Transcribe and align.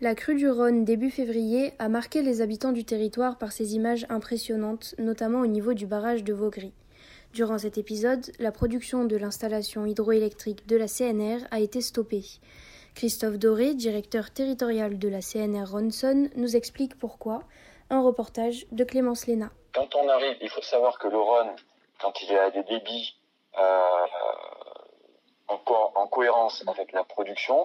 La 0.00 0.14
crue 0.14 0.36
du 0.36 0.48
Rhône 0.48 0.84
début 0.84 1.10
février 1.10 1.72
a 1.80 1.88
marqué 1.88 2.22
les 2.22 2.40
habitants 2.40 2.70
du 2.70 2.84
territoire 2.84 3.36
par 3.36 3.50
ses 3.50 3.74
images 3.74 4.06
impressionnantes, 4.08 4.94
notamment 4.98 5.40
au 5.40 5.46
niveau 5.48 5.74
du 5.74 5.86
barrage 5.86 6.22
de 6.22 6.32
Vaugry. 6.32 6.72
Durant 7.32 7.58
cet 7.58 7.78
épisode, 7.78 8.30
la 8.38 8.52
production 8.52 9.04
de 9.04 9.16
l'installation 9.16 9.86
hydroélectrique 9.86 10.68
de 10.68 10.76
la 10.76 10.86
CNR 10.86 11.48
a 11.50 11.58
été 11.58 11.80
stoppée. 11.80 12.22
Christophe 12.94 13.40
Doré, 13.40 13.74
directeur 13.74 14.30
territorial 14.30 15.00
de 15.00 15.08
la 15.08 15.20
CNR 15.20 15.68
Ronson, 15.68 16.30
nous 16.36 16.54
explique 16.54 16.96
pourquoi. 16.96 17.42
Un 17.90 18.00
reportage 18.00 18.66
de 18.70 18.84
Clémence 18.84 19.26
Léna. 19.26 19.50
Quand 19.74 19.96
on 19.96 20.08
arrive, 20.08 20.36
il 20.40 20.48
faut 20.48 20.62
savoir 20.62 21.00
que 21.00 21.08
le 21.08 21.18
Rhône, 21.18 21.56
quand 22.00 22.12
il 22.22 22.36
a 22.36 22.50
des 22.52 22.62
débits 22.62 23.18
euh, 23.58 24.06
en 25.48 26.06
cohérence 26.06 26.62
avec 26.68 26.92
la 26.92 27.02
production, 27.02 27.64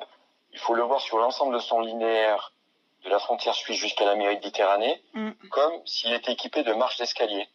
il 0.53 0.59
faut 0.59 0.75
le 0.75 0.83
voir 0.83 1.01
sur 1.01 1.17
l'ensemble 1.17 1.55
de 1.55 1.59
son 1.59 1.81
linéaire 1.81 2.53
de 3.03 3.09
la 3.09 3.19
frontière 3.19 3.53
suisse 3.53 3.77
jusqu'à 3.77 4.05
la 4.05 4.15
Méditerranée, 4.15 5.03
mm. 5.13 5.31
comme 5.49 5.85
s'il 5.85 6.13
était 6.13 6.31
équipé 6.31 6.63
de 6.63 6.73
marches 6.73 6.97
d'escalier. 6.97 7.47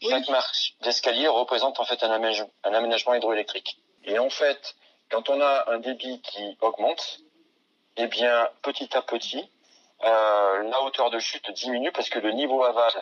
Chaque 0.00 0.28
marche 0.28 0.74
d'escalier 0.80 1.28
représente 1.28 1.78
en 1.78 1.84
fait 1.84 2.02
un, 2.02 2.10
un, 2.10 2.74
aménagement 2.74 3.14
hydroélectrique. 3.14 3.78
Et 4.04 4.18
en 4.18 4.30
fait, 4.30 4.74
quand 5.10 5.28
on 5.28 5.40
a 5.40 5.70
un 5.70 5.78
débit 5.78 6.20
qui 6.22 6.56
augmente, 6.60 7.20
eh 7.96 8.06
bien, 8.06 8.48
petit 8.62 8.96
à 8.96 9.02
petit, 9.02 9.48
euh, 10.02 10.62
la 10.62 10.82
hauteur 10.82 11.10
de 11.10 11.18
chute 11.18 11.50
diminue 11.52 11.92
parce 11.92 12.10
que 12.10 12.18
le 12.18 12.32
niveau 12.32 12.64
aval 12.64 12.92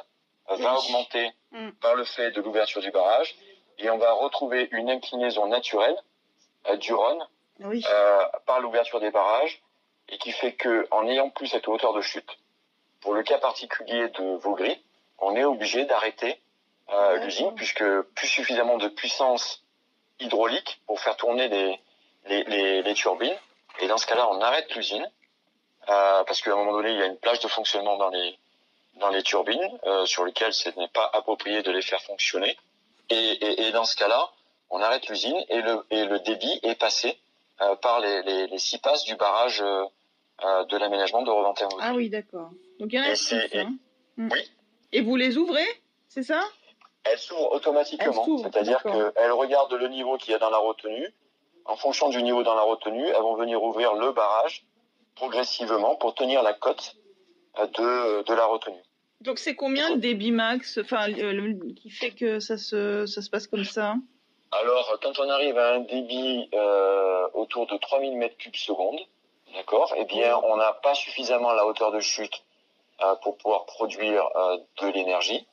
va 0.49 0.79
augmenter 0.79 1.31
mm. 1.53 1.71
par 1.81 1.95
le 1.95 2.05
fait 2.05 2.31
de 2.33 2.41
l'ouverture 2.41 2.81
du 2.81 2.91
barrage 2.91 3.35
et 3.79 3.91
on 3.91 3.99
va 3.99 4.13
retrouver 4.13 4.69
une 4.73 4.91
inclinaison 4.91 5.47
naturelle 5.47 5.97
euh, 6.69 6.77
du 6.77 6.93
Rhône 6.93 7.27
euh, 7.61 8.25
par 8.47 8.61
l'ouverture 8.61 9.01
des 9.01 9.11
barrages 9.11 9.63
et 10.09 10.19
qui 10.19 10.33
fait 10.33 10.53
que 10.53 10.87
en 10.91 11.05
n'ayant 11.05 11.31
plus 11.31 11.47
cette 11.49 11.69
hauteur 11.69 11.93
de 11.93 12.01
chute, 12.01 12.39
pour 13.01 13.15
le 13.15 13.23
cas 13.23 13.39
particulier 13.39 14.09
de 14.09 14.37
Vaugry, 14.37 14.83
on 15.19 15.37
est 15.37 15.45
obligé 15.45 15.85
d'arrêter 15.85 16.41
euh, 16.91 17.17
l'usine 17.19 17.55
puisque 17.55 17.85
plus 18.15 18.27
suffisamment 18.27 18.79
de 18.79 18.89
puissance 18.89 19.63
hydraulique 20.21 20.81
pour 20.87 21.01
faire 21.01 21.17
tourner 21.17 21.49
les, 21.49 21.81
les, 22.27 22.45
les, 22.45 22.83
les 22.83 22.95
turbines. 22.95 23.37
Et 23.81 23.87
dans 23.87 23.99
ce 23.99 24.07
cas-là, 24.07 24.29
on 24.31 24.41
arrête 24.41 24.75
l'usine 24.75 25.09
euh, 25.89 26.25
parce 26.25 26.41
qu'à 26.43 26.53
un 26.53 26.57
moment 26.57 26.73
donné, 26.73 26.91
il 26.91 26.99
y 26.99 27.03
a 27.03 27.07
une 27.07 27.19
plage 27.19 27.41
de 27.41 27.49
fonctionnement 27.49 27.97
dans 27.97 28.11
les 28.11 28.39
dans 28.97 29.09
les 29.09 29.23
turbines 29.23 29.79
euh, 29.87 30.05
sur 30.05 30.25
lesquelles 30.25 30.53
ce 30.53 30.69
n'est 30.79 30.89
pas 30.89 31.09
approprié 31.15 31.63
de 31.63 31.71
les 31.71 31.81
faire 31.81 32.03
fonctionner. 32.03 32.59
Et, 33.09 33.15
et, 33.17 33.63
et 33.63 33.73
dans 33.73 33.85
ce 33.87 33.97
cas-là, 33.97 34.31
on 34.69 34.83
arrête 34.83 35.09
l'usine 35.09 35.43
et 35.49 35.63
le, 35.63 35.87
et 35.91 36.05
le 36.05 36.19
débit 36.21 36.61
est 36.63 36.75
passé 36.75 37.19
par 37.81 38.01
les, 38.01 38.23
les, 38.23 38.47
les, 38.47 38.59
six 38.59 38.79
passes 38.79 39.05
du 39.05 39.17
barrage 39.17 39.61
euh, 39.61 39.85
euh, 40.45 40.65
de 40.65 40.77
l'aménagement 40.77 41.23
de 41.23 41.31
Reventin. 41.31 41.69
Ah 41.81 41.93
oui, 41.95 42.09
d'accord. 42.09 42.51
Donc 42.79 42.93
il 42.93 42.97
y 42.97 43.01
en 43.01 43.05
a 43.05 43.15
six. 43.15 43.37
Hein. 43.55 43.75
Mm. 44.17 44.29
Oui. 44.33 44.51
Et 44.93 45.01
vous 45.01 45.17
les 45.17 45.39
ouvrez, 45.39 45.67
c'est 46.09 46.23
ça? 46.23 46.43
Elles 47.05 47.19
s'ouvrent 47.19 47.53
automatiquement, 47.53 48.39
c'est-à-dire 48.39 48.83
qu'elles 48.83 49.33
regardent 49.33 49.75
le 49.75 49.89
niveau 49.89 50.17
qu'il 50.19 50.33
y 50.33 50.35
a 50.35 50.39
dans 50.39 50.51
la 50.51 50.59
retenue. 50.59 51.09
En 51.65 51.77
fonction 51.77 52.09
du 52.11 52.23
niveau 52.23 52.43
dans 52.43 52.55
la 52.55 52.63
retenue, 52.63 53.07
elles 53.07 53.23
vont 53.23 53.35
venir 53.35 53.63
ouvrir 53.63 53.95
le 53.95 54.13
barrage 54.13 54.65
progressivement 55.15 55.97
pour 55.97 56.15
tenir 56.15 56.43
la 56.43 56.53
cote 56.53 56.97
de, 57.59 58.23
de 58.23 58.35
la 58.35 58.47
retenue. 58.47 58.83
Donc 59.21 59.39
c'est 59.39 59.55
combien 59.55 59.91
le 59.91 59.99
débit 59.99 60.33
max, 60.33 60.79
enfin 60.79 61.07
qui 61.13 61.91
fait 61.91 62.11
que 62.11 62.41
ça 62.41 62.57
se 62.57 63.07
ça 63.07 63.23
se 63.23 63.31
passe 63.31 63.47
comme 63.47 63.65
ça? 63.65 63.95
Alors, 64.63 64.97
quand 65.03 65.19
on 65.19 65.29
arrive 65.29 65.59
à 65.59 65.73
un 65.73 65.81
débit 65.81 66.49
euh, 66.55 67.29
autour 67.35 67.67
de 67.67 67.77
3000 67.77 68.17
mètres 68.17 68.37
cubes 68.37 68.55
seconde, 68.55 69.01
d'accord, 69.57 69.93
eh 69.97 70.05
bien, 70.05 70.37
on 70.45 70.57
n'a 70.57 70.73
pas 70.73 70.95
suffisamment 70.95 71.53
la 71.53 71.67
hauteur 71.67 71.91
de 71.91 71.99
chute 71.99 72.45
euh, 73.03 73.17
pour 73.17 73.37
pouvoir 73.39 73.67
produire 73.67 74.25
euh, 74.37 74.59
de 74.81 74.87
l'énergie. 74.87 75.49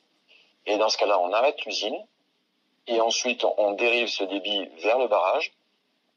Et 0.68 0.78
dans 0.78 0.90
ce 0.90 0.98
cas-là, 1.00 1.20
on 1.20 1.34
arrête 1.34 1.66
l'usine 1.66 1.98
et 2.86 3.02
ensuite 3.02 3.44
on 3.58 3.72
dérive 3.72 4.10
ce 4.10 4.24
débit 4.26 4.68
vers 4.84 5.00
le 5.00 5.08
barrage 5.08 5.54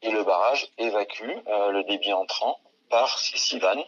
et 0.03 0.11
le 0.11 0.23
barrage 0.23 0.69
évacue 0.77 1.31
euh, 1.47 1.71
le 1.71 1.83
débit 1.85 2.13
entrant 2.13 2.59
par 2.91 3.17
ces 3.17 3.37
six 3.37 3.57
vannes 3.57 3.83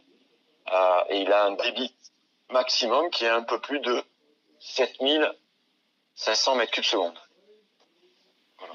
et 1.09 1.21
il 1.21 1.31
a 1.31 1.43
un 1.43 1.51
débit 1.51 1.93
maximum 2.49 3.11
qui 3.11 3.23
est 3.25 3.29
un 3.29 3.43
peu 3.43 3.61
plus 3.61 3.79
de 3.81 4.03
7500 4.57 6.55
mètres 6.55 6.71
cubes 6.71 6.83
seconde. 6.83 7.19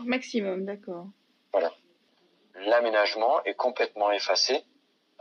Maximum, 0.04 0.64
d'accord. 0.64 1.06
Voilà. 1.52 1.72
L'aménagement 2.54 3.42
est 3.44 3.54
complètement 3.54 4.10
effacé 4.10 4.64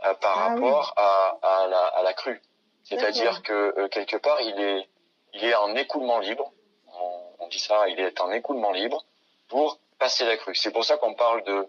euh, 0.04 0.14
par 0.14 0.38
ah 0.38 0.48
rapport 0.48 0.94
à, 0.96 1.38
à, 1.42 1.66
la, 1.66 1.78
à, 1.78 2.02
la, 2.02 2.12
crue. 2.12 2.40
C'est-à-dire 2.84 3.42
que 3.42 3.78
euh, 3.78 3.88
quelque 3.88 4.16
part, 4.16 4.40
il 4.40 4.58
est, 4.60 4.88
il 5.34 5.44
est 5.44 5.54
en 5.54 5.74
écoulement 5.76 6.18
libre. 6.18 6.52
On, 6.88 7.44
on, 7.44 7.48
dit 7.48 7.58
ça, 7.58 7.88
il 7.88 8.00
est 8.00 8.20
en 8.20 8.30
écoulement 8.32 8.72
libre 8.72 9.04
pour 9.48 9.78
passer 9.98 10.24
la 10.24 10.36
crue. 10.36 10.54
C'est 10.54 10.72
pour 10.72 10.84
ça 10.84 10.96
qu'on 10.96 11.14
parle 11.14 11.42
de, 11.44 11.68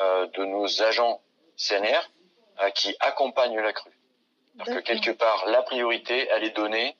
euh, 0.00 0.26
de 0.28 0.44
nos 0.44 0.82
agents 0.82 1.20
CNR 1.56 2.00
euh, 2.60 2.70
qui 2.70 2.94
accompagnent 3.00 3.60
la 3.60 3.72
crue. 3.72 3.98
Parce 4.56 4.70
que 4.70 4.78
quelque 4.80 5.10
part, 5.10 5.46
la 5.46 5.62
priorité, 5.62 6.28
elle 6.30 6.44
est 6.44 6.56
donnée 6.56 6.96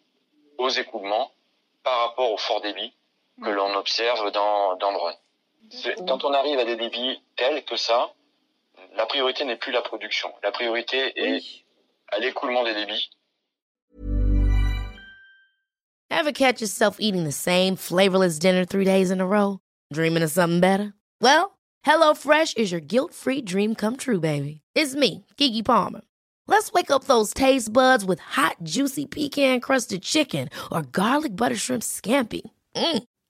aux 0.58 0.68
écoulements 0.68 1.32
par 1.82 2.08
rapport 2.08 2.32
au 2.32 2.36
fort 2.36 2.60
débit 2.60 2.94
que 3.42 3.50
l'on 3.50 3.74
observe 3.74 4.30
dans, 4.32 4.76
dans 4.76 4.90
le 4.90 4.96
Rhône. 4.96 5.14
Quand 6.06 6.24
on 6.24 6.32
arrive 6.32 6.58
à 6.58 6.64
des 6.64 6.76
débits 6.76 7.20
tels 7.36 7.64
que 7.64 7.76
ça, 7.76 8.10
la 8.96 9.06
priorité 9.06 9.44
n'est 9.44 9.56
plus 9.56 9.72
la 9.72 9.82
production. 9.82 10.32
La 10.42 10.50
priorité 10.50 11.12
est 11.16 11.42
à 12.08 12.18
l'écoulement 12.18 12.64
des 12.64 12.74
débits. 12.74 13.10
Ever 16.10 16.32
catch 16.32 16.60
yourself 16.60 16.96
eating 16.98 17.24
the 17.24 17.32
same 17.32 17.76
flavorless 17.76 18.38
dinner 18.38 18.64
three 18.64 18.84
days 18.84 19.10
in 19.10 19.20
a 19.20 19.26
row? 19.26 19.60
Dreaming 19.92 20.22
of 20.22 20.30
something 20.30 20.58
better? 20.60 20.94
Well, 21.20 21.58
HelloFresh 21.86 22.56
is 22.56 22.72
your 22.72 22.80
guilt-free 22.80 23.42
dream 23.42 23.74
come 23.74 23.96
true, 23.96 24.20
baby. 24.20 24.62
It's 24.74 24.94
me, 24.94 25.26
Kiki 25.36 25.62
Palmer. 25.62 26.00
Let's 26.46 26.72
wake 26.72 26.90
up 26.90 27.04
those 27.04 27.34
taste 27.34 27.72
buds 27.72 28.04
with 28.04 28.20
hot, 28.20 28.56
juicy 28.62 29.04
pecan-crusted 29.06 30.02
chicken 30.02 30.48
or 30.72 30.82
garlic 30.82 31.36
butter 31.36 31.56
shrimp 31.56 31.82
scampi. 31.82 32.40
Mm. 32.74 33.02